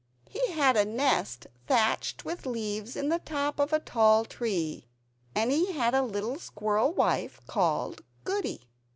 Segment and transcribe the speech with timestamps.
[0.27, 4.87] He had a nest thatched with leaves in the top of a tall tree;
[5.35, 8.67] and he had a little squirrel wife called Goody.